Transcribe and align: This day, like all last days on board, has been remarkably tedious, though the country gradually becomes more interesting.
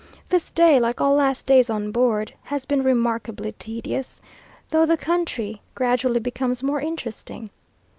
This 0.29 0.49
day, 0.49 0.79
like 0.79 0.99
all 0.99 1.13
last 1.13 1.45
days 1.45 1.69
on 1.69 1.91
board, 1.91 2.33
has 2.45 2.65
been 2.65 2.81
remarkably 2.83 3.51
tedious, 3.59 4.19
though 4.71 4.87
the 4.87 4.97
country 4.97 5.61
gradually 5.75 6.19
becomes 6.19 6.63
more 6.63 6.81
interesting. 6.81 7.51